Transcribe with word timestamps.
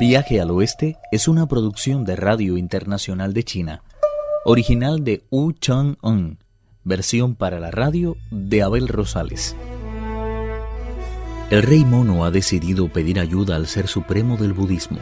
Viaje 0.00 0.40
al 0.40 0.50
Oeste 0.50 0.96
es 1.12 1.28
una 1.28 1.46
producción 1.46 2.06
de 2.06 2.16
Radio 2.16 2.56
Internacional 2.56 3.34
de 3.34 3.44
China, 3.44 3.82
original 4.46 5.04
de 5.04 5.26
Wu 5.30 5.52
Chang-un, 5.52 6.38
versión 6.84 7.34
para 7.34 7.60
la 7.60 7.70
radio 7.70 8.16
de 8.30 8.62
Abel 8.62 8.88
Rosales. 8.88 9.54
El 11.50 11.62
rey 11.62 11.84
mono 11.84 12.24
ha 12.24 12.30
decidido 12.30 12.90
pedir 12.90 13.20
ayuda 13.20 13.56
al 13.56 13.66
ser 13.66 13.88
supremo 13.88 14.38
del 14.38 14.54
budismo. 14.54 15.00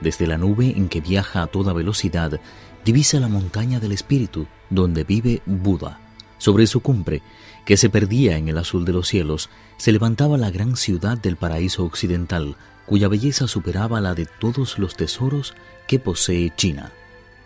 Desde 0.00 0.26
la 0.26 0.38
nube 0.38 0.72
en 0.74 0.88
que 0.88 1.02
viaja 1.02 1.42
a 1.42 1.48
toda 1.48 1.74
velocidad, 1.74 2.40
divisa 2.86 3.20
la 3.20 3.28
montaña 3.28 3.80
del 3.80 3.92
espíritu, 3.92 4.46
donde 4.70 5.04
vive 5.04 5.42
Buda. 5.44 6.00
Sobre 6.38 6.66
su 6.66 6.80
cumbre, 6.80 7.20
que 7.66 7.76
se 7.76 7.90
perdía 7.90 8.38
en 8.38 8.48
el 8.48 8.56
azul 8.56 8.86
de 8.86 8.94
los 8.94 9.08
cielos, 9.08 9.50
se 9.76 9.92
levantaba 9.92 10.38
la 10.38 10.50
gran 10.50 10.74
ciudad 10.76 11.18
del 11.18 11.36
paraíso 11.36 11.84
occidental, 11.84 12.56
cuya 12.88 13.08
belleza 13.08 13.46
superaba 13.46 14.00
la 14.00 14.14
de 14.14 14.24
todos 14.24 14.78
los 14.78 14.96
tesoros 14.96 15.54
que 15.86 15.98
posee 15.98 16.50
China. 16.56 16.90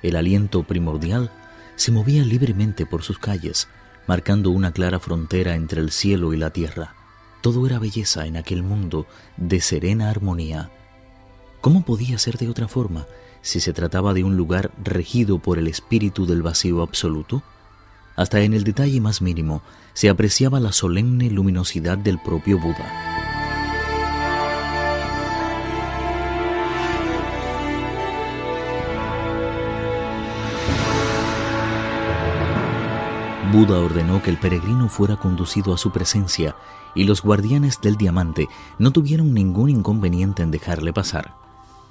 El 0.03 0.15
aliento 0.15 0.63
primordial 0.63 1.33
se 1.75 1.91
movía 1.91 2.25
libremente 2.25 2.87
por 2.87 3.03
sus 3.03 3.19
calles, 3.19 3.69
marcando 4.07 4.51
una 4.51 4.73
clara 4.73 5.01
frontera 5.01 5.57
entre 5.57 5.81
el 5.81 5.91
cielo 5.91 6.33
y 6.33 6.37
la 6.37 6.51
tierra. 6.51 6.95
Todo 7.41 7.67
era 7.67 7.81
belleza 7.81 8.27
en 8.27 8.37
aquel 8.37 8.63
mundo 8.63 9.07
de 9.37 9.61
serena 9.61 10.11
armonía. 10.11 10.71
¿Cómo 11.61 11.85
podía 11.85 12.19
ser 12.19 12.39
de 12.39 12.49
otra 12.49 12.69
forma 12.69 13.07
si 13.41 13.59
se 13.59 13.73
trataba 13.73 14.15
de 14.15 14.23
un 14.23 14.37
lugar 14.37 14.71
regido 14.83 15.41
por 15.41 15.59
el 15.59 15.67
espíritu 15.67 16.25
del 16.25 16.43
vacío 16.43 16.83
absoluto? 16.83 17.43
Hasta 18.15 18.43
en 18.43 18.55
el 18.55 18.63
detalle 18.63 19.01
más 19.01 19.21
mínimo 19.21 19.63
se 19.93 20.09
apreciaba 20.09 20.61
la 20.61 20.71
solemne 20.71 21.31
luminosidad 21.31 21.99
del 21.99 22.21
propio 22.21 22.61
Buda. 22.61 23.22
Buda 33.53 33.81
ordenó 33.81 34.23
que 34.23 34.31
el 34.31 34.39
peregrino 34.39 34.89
fuera 34.89 35.17
conducido 35.17 35.75
a 35.75 35.77
su 35.77 35.93
presencia 35.93 36.57
y 36.95 37.05
los 37.05 37.21
guardianes 37.21 37.83
del 37.83 37.97
diamante 37.97 38.49
no 38.79 38.93
tuvieron 38.93 39.35
ningún 39.35 39.69
inconveniente 39.69 40.43
en 40.43 40.51
dejarle 40.51 40.95
pasar. 40.95 41.35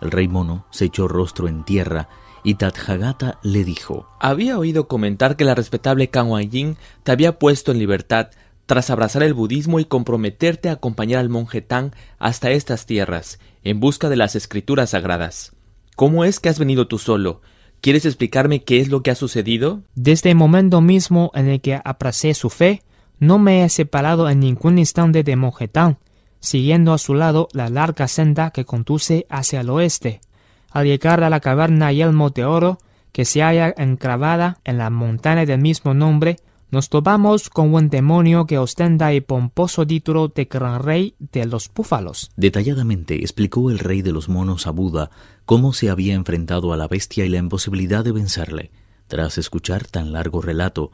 El 0.02 0.10
rey 0.10 0.28
mono 0.28 0.66
se 0.72 0.86
echó 0.86 1.08
rostro 1.08 1.48
en 1.48 1.64
tierra 1.64 2.10
y 2.44 2.56
Tathagata 2.56 3.38
le 3.44 3.64
dijo: 3.64 4.10
Había 4.20 4.58
oído 4.58 4.88
comentar 4.88 5.36
que 5.36 5.46
la 5.46 5.54
respetable 5.54 6.10
Kang 6.10 6.36
Yin 6.50 6.78
te 7.04 7.12
había 7.12 7.38
puesto 7.38 7.72
en 7.72 7.78
libertad 7.78 8.30
tras 8.66 8.90
abrazar 8.90 9.22
el 9.22 9.36
budismo 9.36 9.80
y 9.80 9.86
comprometerte 9.86 10.68
a 10.68 10.74
acompañar 10.74 11.20
al 11.20 11.30
monje 11.30 11.62
Tang 11.62 11.92
hasta 12.18 12.50
estas 12.50 12.88
tierras, 12.88 13.40
en 13.64 13.80
busca 13.80 14.10
de 14.10 14.16
las 14.16 14.36
escrituras 14.36 14.90
sagradas. 14.90 15.56
¿Cómo 15.96 16.26
es 16.26 16.40
que 16.40 16.50
has 16.50 16.58
venido 16.58 16.88
tú 16.88 16.98
solo? 16.98 17.42
¿Quieres 17.82 18.06
explicarme 18.06 18.64
qué 18.64 18.80
es 18.80 18.90
lo 18.90 19.02
que 19.02 19.10
ha 19.10 19.16
sucedido? 19.16 19.82
Desde 19.96 20.30
el 20.30 20.36
momento 20.36 20.82
mismo 20.82 21.32
en 21.34 21.48
el 21.50 21.62
que 21.62 21.82
abracé 21.84 22.36
su 22.36 22.52
fe, 22.52 22.84
no 23.18 23.40
me 23.40 23.64
he 23.64 23.70
separado 23.70 24.30
en 24.30 24.40
ningún 24.40 24.78
instante 24.78 25.24
de 25.24 25.36
monje 25.36 25.68
Tang, 25.68 25.96
siguiendo 26.40 26.94
a 26.94 27.00
su 27.00 27.16
lado 27.16 27.48
la 27.54 27.70
larga 27.70 28.08
senda 28.08 28.52
que 28.52 28.66
conduce 28.66 29.26
hacia 29.30 29.62
el 29.62 29.72
oeste. 29.72 30.22
Al 30.70 30.86
llegar 30.86 31.24
a 31.24 31.32
la 31.32 31.40
caverna 31.40 31.92
Yelmo 31.92 32.30
de 32.30 32.46
Oro, 32.46 32.78
que 33.12 33.26
se 33.26 33.42
halla 33.42 33.74
encravada 33.76 34.60
en 34.64 34.78
la 34.78 34.92
montaña 34.92 35.48
del 35.48 35.60
mismo 35.60 35.96
nombre, 35.96 36.38
nos 36.72 36.88
topamos 36.88 37.50
con 37.50 37.74
un 37.74 37.90
demonio 37.90 38.46
que 38.48 38.58
ostenta 38.58 39.12
el 39.12 39.24
pomposo 39.24 39.86
título 39.86 40.30
de 40.30 40.46
Gran 40.46 40.82
Rey 40.82 41.16
de 41.20 41.46
los 41.46 41.70
Búfalos. 41.74 42.32
Detalladamente 42.38 43.16
explicó 43.16 43.70
el 43.70 43.80
rey 43.80 44.02
de 44.02 44.14
los 44.14 44.30
monos 44.30 44.68
a 44.68 44.72
Buda 44.72 45.12
cómo 45.46 45.74
se 45.74 45.90
había 45.90 46.14
enfrentado 46.14 46.72
a 46.72 46.78
la 46.78 46.88
bestia 46.88 47.26
y 47.26 47.30
la 47.30 47.40
imposibilidad 47.40 48.06
de 48.06 48.14
vencerle. 48.14 48.72
Tras 49.08 49.38
escuchar 49.38 49.86
tan 49.86 50.14
largo 50.14 50.42
relato, 50.42 50.92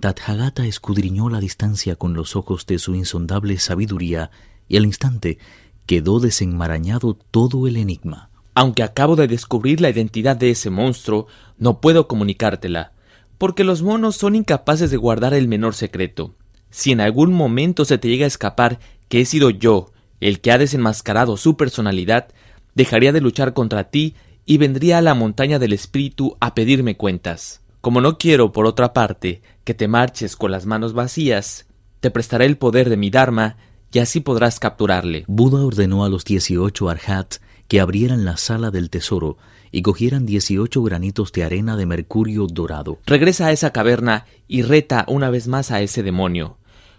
Tathagata 0.00 0.66
escudriñó 0.66 1.28
la 1.28 1.38
distancia 1.38 1.94
con 1.94 2.14
los 2.14 2.34
ojos 2.34 2.66
de 2.66 2.80
su 2.80 2.96
insondable 2.96 3.56
sabiduría 3.58 4.32
y 4.66 4.78
al 4.78 4.84
instante 4.84 5.38
quedó 5.86 6.18
desenmarañado 6.18 7.14
todo 7.30 7.68
el 7.68 7.76
enigma. 7.76 8.30
Aunque 8.54 8.82
acabo 8.82 9.14
de 9.14 9.28
descubrir 9.28 9.80
la 9.80 9.90
identidad 9.90 10.36
de 10.36 10.50
ese 10.50 10.70
monstruo, 10.70 11.28
no 11.56 11.80
puedo 11.80 12.08
comunicártela, 12.08 12.92
porque 13.40 13.64
los 13.64 13.80
monos 13.80 14.16
son 14.16 14.34
incapaces 14.34 14.90
de 14.90 14.98
guardar 14.98 15.32
el 15.32 15.48
menor 15.48 15.74
secreto. 15.74 16.34
Si 16.68 16.92
en 16.92 17.00
algún 17.00 17.32
momento 17.32 17.86
se 17.86 17.96
te 17.96 18.08
llega 18.08 18.26
a 18.26 18.28
escapar 18.28 18.80
que 19.08 19.22
he 19.22 19.24
sido 19.24 19.48
yo 19.48 19.92
el 20.20 20.42
que 20.42 20.52
ha 20.52 20.58
desenmascarado 20.58 21.38
su 21.38 21.56
personalidad, 21.56 22.28
dejaría 22.74 23.12
de 23.12 23.22
luchar 23.22 23.54
contra 23.54 23.84
ti 23.84 24.14
y 24.44 24.58
vendría 24.58 24.98
a 24.98 25.00
la 25.00 25.14
montaña 25.14 25.58
del 25.58 25.72
espíritu 25.72 26.36
a 26.38 26.54
pedirme 26.54 26.98
cuentas. 26.98 27.62
Como 27.80 28.02
no 28.02 28.18
quiero, 28.18 28.52
por 28.52 28.66
otra 28.66 28.92
parte, 28.92 29.40
que 29.64 29.72
te 29.72 29.88
marches 29.88 30.36
con 30.36 30.50
las 30.50 30.66
manos 30.66 30.92
vacías, 30.92 31.66
te 32.00 32.10
prestaré 32.10 32.44
el 32.44 32.58
poder 32.58 32.90
de 32.90 32.98
mi 32.98 33.08
Dharma 33.08 33.56
y 33.90 34.00
así 34.00 34.20
podrás 34.20 34.60
capturarle. 34.60 35.24
Buda 35.28 35.64
ordenó 35.64 36.04
a 36.04 36.10
los 36.10 36.26
dieciocho 36.26 36.90
arhats 36.90 37.40
que 37.68 37.80
abrieran 37.80 38.26
la 38.26 38.36
sala 38.36 38.70
del 38.70 38.90
tesoro 38.90 39.38
y 39.72 39.82
cogieran 39.82 40.26
dieciocho 40.26 40.82
granitos 40.82 41.32
de 41.32 41.44
arena 41.44 41.76
de 41.76 41.86
mercurio 41.86 42.46
dorado. 42.46 42.98
Regresa 43.06 43.46
a 43.46 43.52
esa 43.52 43.72
caverna 43.72 44.26
y 44.48 44.62
reta 44.62 45.04
una 45.08 45.30
vez 45.30 45.48
más 45.48 45.70
a 45.70 45.80
ese 45.80 46.02
demonio. 46.02 46.58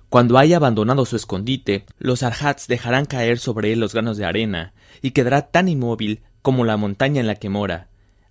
Cuando 0.10 0.38
haya 0.38 0.58
abandonado 0.58 1.06
su 1.06 1.16
escondite, 1.16 1.86
los 1.98 2.24
arhats 2.24 2.68
dejarán 2.68 3.06
caer 3.06 3.40
sobre 3.40 3.72
él 3.72 3.80
los 3.80 3.94
granos 3.94 4.18
de 4.18 4.26
arena, 4.26 4.74
y 5.02 5.12
quedará 5.12 5.52
tan 5.52 5.70
inmóvil 5.70 6.22
como 6.42 6.66
la 6.66 6.76
montaña 6.76 7.22
en 7.22 7.28
la 7.28 7.36
que 7.36 7.50
mora. 7.50 7.90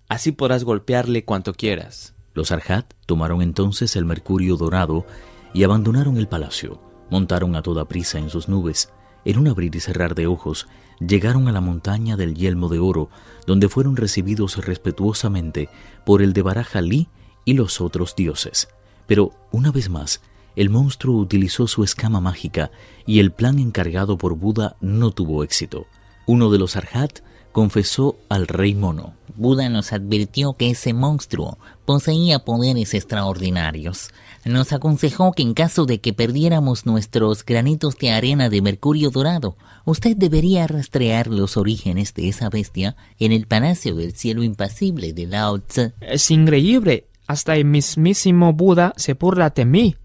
Así 0.08 0.32
podrás 0.32 0.64
golpearle 0.64 1.24
cuanto 1.24 1.54
quieras. 1.54 2.14
Los 2.34 2.52
arhat 2.52 2.92
tomaron 3.06 3.42
entonces 3.42 3.96
el 3.96 4.04
mercurio 4.04 4.56
dorado 4.56 5.06
y 5.54 5.64
abandonaron 5.64 6.16
el 6.16 6.28
palacio. 6.28 6.80
Montaron 7.10 7.56
a 7.56 7.62
toda 7.62 7.88
prisa 7.88 8.18
en 8.18 8.30
sus 8.30 8.48
nubes. 8.48 8.92
En 9.24 9.38
un 9.38 9.48
abrir 9.48 9.74
y 9.74 9.80
cerrar 9.80 10.14
de 10.14 10.26
ojos, 10.26 10.68
llegaron 11.00 11.48
a 11.48 11.52
la 11.52 11.60
montaña 11.60 12.16
del 12.16 12.34
yelmo 12.34 12.68
de 12.68 12.78
oro, 12.78 13.08
donde 13.46 13.68
fueron 13.68 13.96
recibidos 13.96 14.64
respetuosamente 14.64 15.68
por 16.04 16.22
el 16.22 16.32
de 16.32 16.42
Barajalí 16.42 17.08
y 17.44 17.54
los 17.54 17.80
otros 17.80 18.14
dioses. 18.14 18.68
Pero, 19.06 19.32
una 19.50 19.72
vez 19.72 19.88
más, 19.88 20.20
el 20.56 20.70
monstruo 20.70 21.16
utilizó 21.16 21.66
su 21.66 21.82
escama 21.84 22.20
mágica 22.20 22.70
y 23.06 23.20
el 23.20 23.32
plan 23.32 23.58
encargado 23.58 24.18
por 24.18 24.34
Buda 24.36 24.76
no 24.80 25.10
tuvo 25.10 25.42
éxito. 25.42 25.86
Uno 26.26 26.50
de 26.50 26.58
los 26.58 26.76
arhat 26.76 27.20
confesó 27.52 28.16
al 28.28 28.46
rey 28.46 28.74
mono. 28.74 29.14
Buda 29.36 29.68
nos 29.68 29.92
advirtió 29.92 30.52
que 30.54 30.70
ese 30.70 30.92
monstruo 30.92 31.58
poseía 31.84 32.40
poderes 32.40 32.94
extraordinarios. 32.94 34.10
Nos 34.44 34.72
aconsejó 34.72 35.32
que 35.32 35.42
en 35.42 35.54
caso 35.54 35.86
de 35.86 36.00
que 36.00 36.12
perdiéramos 36.12 36.86
nuestros 36.86 37.44
granitos 37.44 37.96
de 37.96 38.10
arena 38.10 38.48
de 38.48 38.62
mercurio 38.62 39.10
dorado, 39.10 39.56
usted 39.84 40.16
debería 40.16 40.66
rastrear 40.66 41.28
los 41.28 41.56
orígenes 41.56 42.14
de 42.14 42.28
esa 42.28 42.48
bestia 42.48 42.96
en 43.18 43.32
el 43.32 43.46
palacio 43.46 43.94
del 43.94 44.14
cielo 44.14 44.42
impasible 44.42 45.12
de 45.12 45.26
Lao 45.26 45.58
Tse. 45.58 45.92
Es 46.00 46.30
increíble. 46.30 47.06
Hasta 47.26 47.56
el 47.56 47.64
mismísimo 47.64 48.52
Buda 48.52 48.92
se 48.96 49.14
burla 49.14 49.50
de 49.50 49.64
mí. 49.64 49.96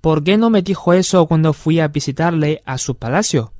¿Por 0.00 0.22
qué 0.22 0.36
no 0.36 0.50
me 0.50 0.60
dijo 0.60 0.92
eso 0.92 1.26
cuando 1.26 1.54
fui 1.54 1.80
a 1.80 1.88
visitarle 1.88 2.62
a 2.66 2.76
su 2.76 2.94
palacio? 2.96 3.53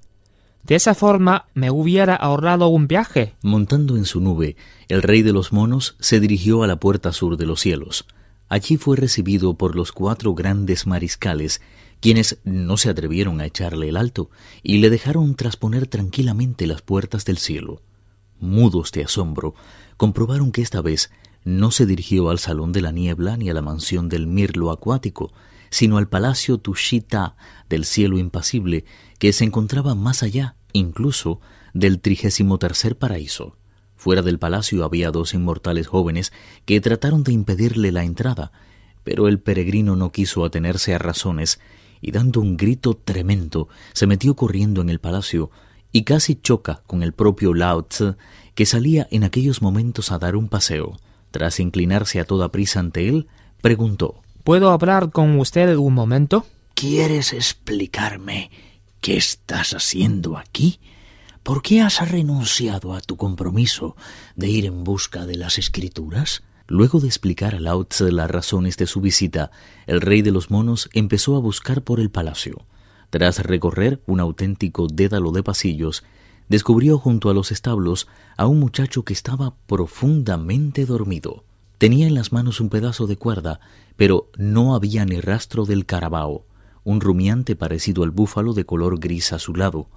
De 0.65 0.77
esa 0.77 0.95
forma 0.95 1.47
me 1.53 1.71
hubiera 1.71 2.15
ahorrado 2.15 2.69
un 2.69 2.89
viaje. 2.89 3.35
Montando 3.43 3.97
en 3.99 4.07
su 4.07 4.21
nube, 4.21 4.57
el 4.89 5.03
rey 5.03 5.21
de 5.21 5.33
los 5.33 5.53
monos 5.53 5.95
se 6.01 6.21
dirigió 6.21 6.63
a 6.63 6.67
la 6.67 6.81
puerta 6.81 7.13
sur 7.13 7.37
de 7.37 7.45
los 7.45 7.61
cielos. 7.61 8.07
Allí 8.49 8.79
fue 8.79 8.97
recibido 8.97 9.55
por 9.55 9.77
los 9.77 9.93
cuatro 9.93 10.35
grandes 10.35 10.87
mariscales, 10.87 11.61
quienes 12.01 12.39
no 12.45 12.79
se 12.79 12.89
atrevieron 12.89 13.41
a 13.41 13.47
echarle 13.47 13.91
el 13.91 13.97
alto 13.99 14.31
y 14.63 14.79
le 14.79 14.89
dejaron 14.89 15.35
trasponer 15.35 15.87
tranquilamente 15.87 16.67
las 16.67 16.81
puertas 16.81 17.27
del 17.27 17.37
cielo. 17.37 17.83
Mudos 18.41 18.91
de 18.93 19.05
asombro, 19.05 19.55
comprobaron 19.99 20.51
que 20.51 20.63
esta 20.63 20.81
vez 20.81 21.11
no 21.45 21.73
se 21.73 21.85
dirigió 21.85 22.31
al 22.31 22.39
salón 22.39 22.73
de 22.73 22.81
la 22.81 22.91
niebla 22.91 23.37
ni 23.37 23.51
a 23.51 23.55
la 23.55 23.63
mansión 23.63 24.09
del 24.09 24.27
mirlo 24.27 24.71
acuático, 24.71 25.31
sino 25.71 25.99
al 25.99 26.09
palacio 26.09 26.59
Tushita 26.59 27.37
del 27.69 27.85
cielo 27.85 28.19
impasible 28.19 28.85
que 29.19 29.33
se 29.33 29.45
encontraba 29.45 29.95
más 29.95 30.23
allá, 30.23 30.57
incluso, 30.75 31.41
del 31.73 32.01
trigésimo 32.01 32.59
tercer 32.59 32.99
paraíso. 32.99 33.57
Fuera 33.97 34.21
del 34.21 34.39
palacio 34.39 34.85
había 34.85 35.11
dos 35.11 35.33
inmortales 35.33 35.87
jóvenes 35.87 36.31
que 36.67 36.83
trataron 36.83 37.25
de 37.25 37.33
impedirle 37.33 37.91
la 37.91 38.05
entrada, 38.05 38.53
pero 39.03 39.29
el 39.29 39.41
peregrino 39.41 39.97
no 39.97 40.13
quiso 40.13 40.45
atenerse 40.45 40.95
a 40.95 40.99
razones 40.99 41.59
y 42.03 42.11
dando 42.11 42.41
un 42.41 42.59
grito 42.59 42.95
tremendo 42.95 43.69
se 43.95 44.07
metió 44.07 44.37
corriendo 44.37 44.83
en 44.83 44.91
el 44.91 44.99
palacio 44.99 45.51
y 45.91 46.03
casi 46.03 46.35
choca 46.35 46.83
con 46.87 47.03
el 47.03 47.15
propio 47.15 47.55
Lao 47.55 47.85
Tse, 47.85 48.17
que 48.55 48.67
salía 48.67 49.09
en 49.11 49.25
aquellos 49.25 49.63
momentos 49.63 50.13
a 50.13 50.19
dar 50.19 50.37
un 50.37 50.49
paseo. 50.49 50.99
Tras 51.31 51.61
inclinarse 51.61 52.21
a 52.21 52.25
toda 52.25 52.51
prisa 52.53 52.81
ante 52.81 53.09
él, 53.09 53.29
preguntó 53.63 54.23
¿Puedo 54.43 54.71
hablar 54.71 55.11
con 55.11 55.39
usted 55.39 55.75
un 55.77 55.95
momento? 55.95 56.45
¿Quieres 56.75 57.33
explicarme 57.33 58.51
qué 59.05 59.19
estás 59.19 59.75
haciendo 59.75 60.39
aquí? 60.39 60.81
¿por 61.43 61.61
qué 61.61 61.83
has 61.83 62.11
renunciado 62.11 62.95
a 62.95 63.03
tu 63.03 63.19
compromiso 63.19 63.97
de 64.35 64.49
ir 64.49 64.65
en 64.65 64.83
busca 64.83 65.27
de 65.27 65.37
las 65.37 65.59
escrituras? 65.59 66.43
Luego 66.67 67.01
de 67.01 67.07
explicar 67.07 67.55
a 67.55 67.61
Lao 67.61 67.85
Tse 67.85 68.11
las 68.11 68.31
razones 68.31 68.79
de 68.79 68.87
su 68.87 69.03
visita, 69.03 69.51
el 69.87 70.01
rey 70.01 70.23
de 70.23 70.31
los 70.31 70.51
monos 70.51 70.89
empezó 70.95 71.37
a 71.37 71.41
buscar 71.41 71.83
por 71.83 72.01
el 72.01 72.11
palacio. 72.11 72.65
Tras 73.11 73.41
recorrer 73.41 74.03
un 74.07 74.21
auténtico 74.21 74.87
dédalo 74.91 75.33
de 75.33 75.43
pasillos, 75.43 76.03
descubrió 76.49 76.97
junto 76.97 77.29
a 77.29 77.35
los 77.35 77.53
establos 77.53 78.09
a 78.39 78.47
un 78.47 78.59
muchacho 78.59 79.05
que 79.05 79.13
estaba 79.13 79.55
profundamente 79.67 80.87
dormido. 80.87 81.45
Tenía 81.77 82.07
en 82.07 82.15
las 82.15 82.33
manos 82.33 82.59
un 82.59 82.71
pedazo 82.71 83.07
de 83.07 83.19
cuerda, 83.19 83.61
pero 83.97 84.31
no 84.39 84.75
había 84.75 85.05
ni 85.05 85.21
rastro 85.21 85.67
del 85.67 85.85
carabao, 85.85 86.47
un 86.85 87.01
rumiante 87.01 87.57
parecido 87.57 88.05
al 88.05 88.11
búfalo 88.11 88.53
de 88.53 88.65
color 88.65 89.01
gris 89.01 89.33
azulado. 89.33 89.89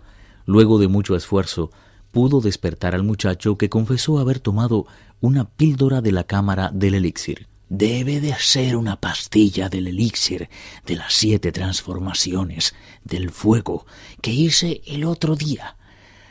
Luego 0.45 0.79
de 0.79 0.87
mucho 0.87 1.15
esfuerzo, 1.15 1.71
pudo 2.11 2.41
despertar 2.41 2.95
al 2.95 3.03
muchacho 3.03 3.57
que 3.57 3.69
confesó 3.69 4.17
haber 4.17 4.39
tomado 4.39 4.87
una 5.19 5.49
píldora 5.49 6.01
de 6.01 6.11
la 6.11 6.23
cámara 6.23 6.71
del 6.73 6.95
elixir. 6.95 7.47
Debe 7.69 8.21
de 8.21 8.33
ser 8.35 8.77
una 8.77 8.99
pastilla 8.99 9.67
del 9.67 9.87
elixir 9.87 10.49
de 10.85 10.95
las 10.95 11.13
siete 11.13 11.51
transformaciones 11.51 12.73
del 13.03 13.29
fuego 13.29 13.85
que 14.21 14.31
hice 14.31 14.81
el 14.87 15.03
otro 15.03 15.35
día. 15.35 15.75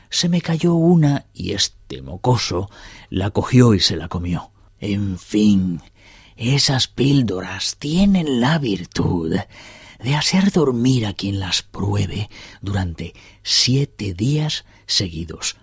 Se 0.09 0.31
me 0.31 0.41
cayó 0.41 0.75
una 0.75 1.27
y 1.35 1.53
este 1.53 2.01
mocoso 2.01 2.71
la 3.11 3.31
cogió 3.31 3.75
y 3.75 3.81
se 3.81 3.97
la 3.97 4.09
comió. 4.09 4.51
En 4.81 5.19
fin, 5.19 5.83
esas 6.37 6.89
píldoras 6.89 7.77
tienen 7.79 8.41
la 8.41 8.59
virtud 8.59 9.37
de 10.03 10.15
hacer 10.15 10.53
dormir 10.53 11.07
a 11.07 11.15
quien 11.15 11.41
las 11.41 11.63
pruebe 11.63 12.29
durante 12.61 13.15
siete 13.43 14.15
días 14.15 14.65
seguidos. 14.87 15.57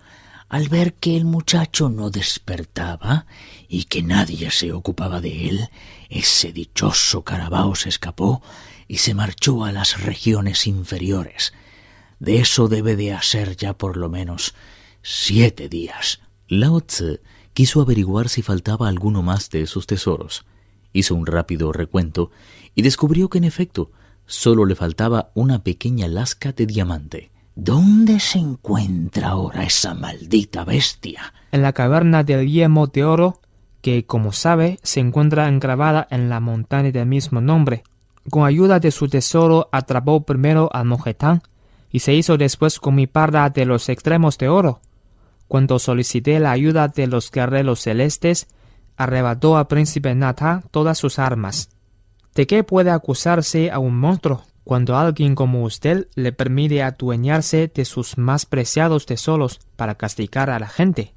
Al 0.48 0.68
ver 0.68 0.94
que 0.94 1.16
el 1.16 1.24
muchacho 1.24 1.88
no 1.88 2.10
despertaba 2.10 3.26
y 3.68 3.84
que 3.84 4.02
nadie 4.02 4.50
se 4.50 4.72
ocupaba 4.72 5.20
de 5.20 5.48
él, 5.48 5.68
ese 6.10 6.52
dichoso 6.52 7.22
carabao 7.22 7.74
se 7.74 7.88
escapó 7.88 8.42
y 8.86 8.98
se 8.98 9.14
marchó 9.14 9.64
a 9.64 9.72
las 9.72 10.02
regiones 10.02 10.66
inferiores. 10.66 11.52
De 12.20 12.38
eso 12.38 12.68
debe 12.68 12.96
de 12.96 13.12
hacer 13.12 13.56
ya 13.56 13.76
por 13.76 13.96
lo 13.96 14.08
menos 14.08 14.54
siete 15.02 15.68
días. 15.68 16.20
Lao 16.48 16.80
Tse 16.80 17.20
quiso 17.52 17.80
averiguar 17.80 18.28
si 18.28 18.42
faltaba 18.42 18.88
alguno 18.88 19.22
más 19.22 19.50
de 19.50 19.62
esos 19.62 19.86
tesoros. 19.86 20.44
Hizo 20.92 21.14
un 21.14 21.26
rápido 21.26 21.72
recuento 21.72 22.30
y 22.74 22.82
descubrió 22.82 23.28
que 23.28 23.38
en 23.38 23.44
efecto 23.44 23.90
solo 24.26 24.64
le 24.64 24.74
faltaba 24.74 25.30
una 25.34 25.62
pequeña 25.62 26.08
lasca 26.08 26.52
de 26.52 26.66
diamante. 26.66 27.30
¿Dónde 27.56 28.18
se 28.18 28.38
encuentra 28.38 29.28
ahora 29.28 29.62
esa 29.62 29.94
maldita 29.94 30.64
bestia? 30.64 31.32
En 31.52 31.62
la 31.62 31.72
caverna 31.72 32.24
del 32.24 32.50
yemo 32.50 32.88
de 32.88 33.04
oro, 33.04 33.40
que, 33.80 34.06
como 34.06 34.32
sabe, 34.32 34.80
se 34.82 35.00
encuentra 35.00 35.46
engravada 35.46 36.06
en 36.10 36.28
la 36.28 36.40
montaña 36.40 36.90
del 36.90 37.06
mismo 37.06 37.40
nombre. 37.40 37.84
Con 38.30 38.44
ayuda 38.44 38.80
de 38.80 38.90
su 38.90 39.08
tesoro 39.08 39.68
atrapó 39.70 40.24
primero 40.24 40.70
al 40.72 40.86
mojetán 40.86 41.42
y 41.92 42.00
se 42.00 42.14
hizo 42.14 42.36
después 42.36 42.80
con 42.80 42.94
mi 42.94 43.06
parda 43.06 43.50
de 43.50 43.66
los 43.66 43.88
extremos 43.88 44.36
de 44.38 44.48
oro. 44.48 44.80
Cuando 45.46 45.78
solicité 45.78 46.40
la 46.40 46.50
ayuda 46.50 46.88
de 46.88 47.06
los 47.06 47.30
guerreros 47.30 47.82
celestes, 47.82 48.48
arrebató 48.96 49.56
al 49.56 49.66
príncipe 49.66 50.14
Nata 50.14 50.64
todas 50.70 50.98
sus 50.98 51.18
armas. 51.18 51.68
¿De 52.34 52.46
qué 52.46 52.64
puede 52.64 52.90
acusarse 52.90 53.70
a 53.70 53.78
un 53.78 53.96
monstruo 53.96 54.42
cuando 54.64 54.96
alguien 54.96 55.34
como 55.34 55.64
usted 55.64 56.08
le 56.14 56.32
permite 56.32 56.82
adueñarse 56.82 57.70
de 57.72 57.84
sus 57.84 58.18
más 58.18 58.46
preciados 58.46 59.06
tesoros 59.06 59.60
para 59.76 59.94
castigar 59.94 60.50
a 60.50 60.58
la 60.58 60.68
gente? 60.68 61.12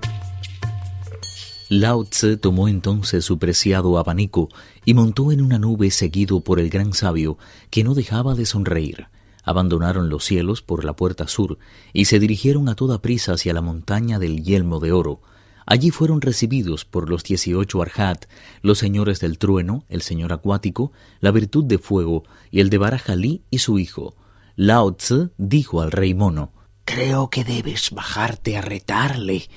Lao 1.69 2.03
Tse 2.05 2.37
tomó 2.37 2.67
entonces 2.67 3.25
su 3.25 3.39
preciado 3.39 3.97
abanico 3.97 4.49
y 4.85 4.93
montó 4.93 5.31
en 5.31 5.41
una 5.41 5.59
nube 5.59 5.91
seguido 5.91 6.41
por 6.41 6.59
el 6.59 6.69
gran 6.69 6.93
sabio, 6.93 7.37
que 7.69 7.83
no 7.83 7.93
dejaba 7.93 8.35
de 8.35 8.45
sonreír 8.45 9.07
abandonaron 9.47 10.09
los 10.09 10.25
cielos 10.25 10.61
por 10.61 10.83
la 10.83 10.93
puerta 10.97 11.29
sur 11.29 11.57
y 11.93 12.05
se 12.05 12.19
dirigieron 12.19 12.67
a 12.67 12.75
toda 12.75 13.01
prisa 13.01 13.31
hacia 13.31 13.53
la 13.53 13.61
montaña 13.61 14.19
del 14.19 14.43
yelmo 14.43 14.81
de 14.81 14.91
oro. 14.91 15.21
Allí 15.69 15.91
fueron 15.91 16.21
recibidos 16.21 16.85
por 16.85 17.09
los 17.09 17.23
dieciocho 17.23 17.81
Arhat, 17.81 18.25
los 18.61 18.77
señores 18.77 19.19
del 19.19 19.37
trueno, 19.37 19.83
el 19.89 20.01
señor 20.01 20.31
acuático, 20.31 20.93
la 21.19 21.31
virtud 21.31 21.65
de 21.65 21.77
fuego 21.77 22.23
y 22.51 22.61
el 22.61 22.69
de 22.69 22.77
Barajalí 22.77 23.43
y 23.51 23.57
su 23.57 23.77
hijo. 23.77 24.15
Lao 24.55 24.95
Tse 24.95 25.29
dijo 25.37 25.81
al 25.81 25.91
rey 25.91 26.13
mono, 26.13 26.53
Creo 26.85 27.29
que 27.29 27.43
debes 27.43 27.91
bajarte 27.91 28.55
a 28.55 28.61
retarle 28.61 29.49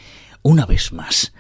una 0.43 0.67
vez 0.67 0.93
más. 0.93 1.33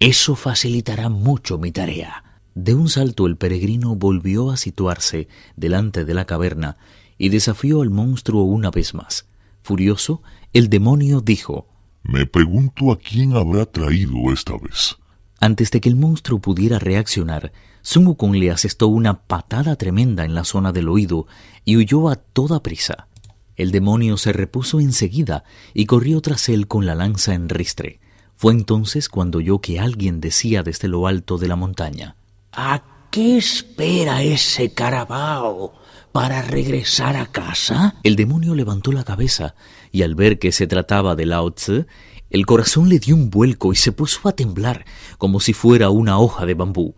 Eso 0.00 0.34
facilitará 0.34 1.08
mucho 1.08 1.56
mi 1.56 1.70
tarea. 1.70 2.40
De 2.56 2.74
un 2.74 2.88
salto 2.88 3.26
el 3.26 3.36
peregrino 3.36 3.94
volvió 3.94 4.50
a 4.50 4.56
situarse 4.56 5.28
delante 5.54 6.04
de 6.04 6.14
la 6.14 6.24
caverna 6.24 6.78
y 7.16 7.28
desafió 7.28 7.80
al 7.80 7.90
monstruo 7.90 8.42
una 8.42 8.72
vez 8.72 8.92
más. 8.92 9.28
Furioso, 9.62 10.20
el 10.52 10.68
demonio 10.68 11.20
dijo 11.20 11.68
Me 12.08 12.24
pregunto 12.24 12.92
a 12.92 12.98
quién 12.98 13.36
habrá 13.36 13.66
traído 13.66 14.32
esta 14.32 14.52
vez. 14.56 14.96
Antes 15.40 15.70
de 15.70 15.80
que 15.80 15.88
el 15.88 15.96
monstruo 15.96 16.38
pudiera 16.38 16.78
reaccionar, 16.78 17.52
Sun 17.82 18.06
Wukong 18.06 18.36
le 18.36 18.50
asestó 18.50 18.88
una 18.88 19.22
patada 19.22 19.76
tremenda 19.76 20.24
en 20.24 20.34
la 20.34 20.44
zona 20.44 20.72
del 20.72 20.88
oído 20.88 21.26
y 21.64 21.76
huyó 21.76 22.08
a 22.08 22.16
toda 22.16 22.62
prisa. 22.62 23.08
El 23.56 23.72
demonio 23.72 24.16
se 24.18 24.32
repuso 24.32 24.80
enseguida 24.80 25.44
y 25.74 25.86
corrió 25.86 26.20
tras 26.20 26.48
él 26.48 26.68
con 26.68 26.86
la 26.86 26.94
lanza 26.94 27.34
en 27.34 27.48
ristre. 27.48 28.00
Fue 28.36 28.52
entonces 28.52 29.08
cuando 29.08 29.38
oyó 29.38 29.60
que 29.60 29.80
alguien 29.80 30.20
decía 30.20 30.62
desde 30.62 30.88
lo 30.88 31.06
alto 31.06 31.38
de 31.38 31.48
la 31.48 31.56
montaña 31.56 32.16
¿A 32.52 32.82
qué 33.10 33.38
espera 33.38 34.22
ese 34.22 34.72
carabao? 34.72 35.74
Para 36.16 36.40
regresar 36.40 37.14
a 37.14 37.26
casa? 37.26 37.96
El 38.02 38.16
demonio 38.16 38.54
levantó 38.54 38.90
la 38.90 39.04
cabeza 39.04 39.54
y 39.92 40.00
al 40.00 40.14
ver 40.14 40.38
que 40.38 40.50
se 40.50 40.66
trataba 40.66 41.14
de 41.14 41.26
Lao 41.26 41.50
Tse, 41.50 41.86
el 42.30 42.46
corazón 42.46 42.88
le 42.88 42.98
dio 42.98 43.14
un 43.14 43.28
vuelco 43.28 43.70
y 43.74 43.76
se 43.76 43.92
puso 43.92 44.26
a 44.26 44.32
temblar 44.32 44.86
como 45.18 45.40
si 45.40 45.52
fuera 45.52 45.90
una 45.90 46.18
hoja 46.18 46.46
de 46.46 46.54
bambú. 46.54 46.94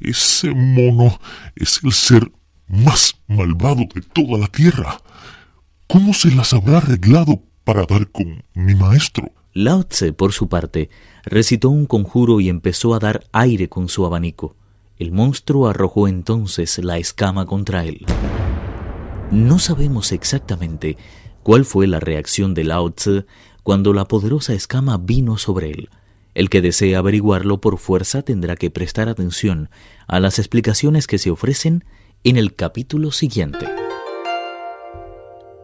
Ese 0.00 0.52
mono 0.52 1.16
es 1.54 1.78
el 1.84 1.92
ser 1.92 2.32
más 2.66 3.14
malvado 3.28 3.84
de 3.94 4.00
toda 4.00 4.36
la 4.36 4.48
tierra. 4.48 5.00
¿Cómo 5.86 6.12
se 6.12 6.34
las 6.34 6.52
habrá 6.52 6.78
arreglado 6.78 7.44
para 7.62 7.86
dar 7.86 8.10
con 8.10 8.42
mi 8.54 8.74
maestro? 8.74 9.30
Lao 9.52 9.84
Tse, 9.84 10.12
por 10.12 10.32
su 10.32 10.48
parte, 10.48 10.90
recitó 11.24 11.70
un 11.70 11.86
conjuro 11.86 12.40
y 12.40 12.48
empezó 12.48 12.96
a 12.96 12.98
dar 12.98 13.28
aire 13.30 13.68
con 13.68 13.88
su 13.88 14.04
abanico. 14.04 14.56
El 14.98 15.12
monstruo 15.12 15.68
arrojó 15.68 16.08
entonces 16.08 16.78
la 16.82 16.98
escama 16.98 17.46
contra 17.46 17.84
él. 17.84 18.04
No 19.30 19.58
sabemos 19.58 20.12
exactamente 20.12 20.96
cuál 21.42 21.64
fue 21.64 21.86
la 21.86 21.98
reacción 21.98 22.54
de 22.54 22.64
Lao 22.64 22.92
Tse 22.92 23.26
cuando 23.64 23.92
la 23.92 24.06
poderosa 24.06 24.52
escama 24.52 24.98
vino 24.98 25.36
sobre 25.36 25.70
él. 25.70 25.90
El 26.34 26.48
que 26.48 26.62
desee 26.62 26.94
averiguarlo 26.94 27.60
por 27.60 27.78
fuerza 27.78 28.22
tendrá 28.22 28.54
que 28.54 28.70
prestar 28.70 29.08
atención 29.08 29.68
a 30.06 30.20
las 30.20 30.38
explicaciones 30.38 31.08
que 31.08 31.18
se 31.18 31.30
ofrecen 31.30 31.84
en 32.22 32.36
el 32.36 32.54
capítulo 32.54 33.10
siguiente. 33.10 33.66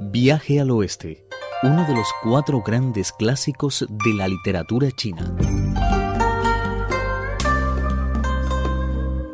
Viaje 0.00 0.60
al 0.60 0.70
Oeste, 0.70 1.24
uno 1.62 1.86
de 1.86 1.94
los 1.94 2.08
cuatro 2.22 2.62
grandes 2.62 3.12
clásicos 3.12 3.86
de 3.88 4.14
la 4.14 4.26
literatura 4.26 4.90
china. 4.90 5.36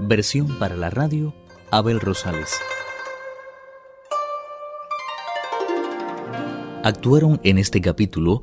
Versión 0.01 0.59
para 0.59 0.77
la 0.77 0.91
radio, 0.91 1.35
Abel 1.71 2.01
Rosales. 2.01 2.59
Actuaron 6.85 7.41
en 7.43 7.59
este 7.59 7.81
capítulo 7.81 8.43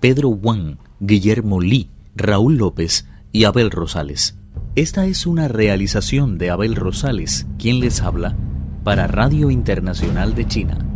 Pedro 0.00 0.28
Wang, 0.30 0.78
Guillermo 1.00 1.60
Li, 1.60 1.90
Raúl 2.16 2.56
López 2.56 3.06
y 3.30 3.44
Abel 3.44 3.70
Rosales. 3.70 4.38
Esta 4.74 5.06
es 5.06 5.26
una 5.26 5.48
realización 5.48 6.38
de 6.38 6.50
Abel 6.50 6.76
Rosales, 6.76 7.46
quien 7.58 7.80
les 7.80 8.00
habla, 8.00 8.36
para 8.84 9.06
Radio 9.06 9.50
Internacional 9.50 10.34
de 10.34 10.46
China. 10.46 10.93